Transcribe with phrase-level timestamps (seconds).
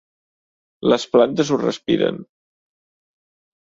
[0.93, 2.19] Les plantes ho respiren...